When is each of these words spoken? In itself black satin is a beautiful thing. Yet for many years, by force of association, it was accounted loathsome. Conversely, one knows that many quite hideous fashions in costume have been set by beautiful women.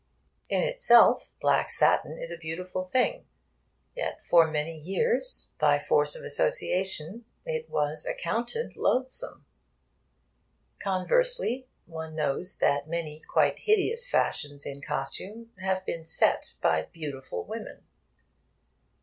In 0.49 0.63
itself 0.63 1.29
black 1.39 1.69
satin 1.69 2.17
is 2.19 2.31
a 2.31 2.35
beautiful 2.35 2.81
thing. 2.81 3.27
Yet 3.95 4.19
for 4.25 4.49
many 4.49 4.75
years, 4.79 5.53
by 5.59 5.77
force 5.77 6.15
of 6.15 6.23
association, 6.23 7.25
it 7.45 7.69
was 7.69 8.07
accounted 8.07 8.75
loathsome. 8.75 9.45
Conversely, 10.81 11.67
one 11.85 12.15
knows 12.15 12.57
that 12.57 12.89
many 12.89 13.19
quite 13.19 13.59
hideous 13.59 14.09
fashions 14.09 14.65
in 14.65 14.81
costume 14.81 15.51
have 15.61 15.85
been 15.85 16.03
set 16.03 16.55
by 16.63 16.87
beautiful 16.91 17.43
women. 17.45 17.83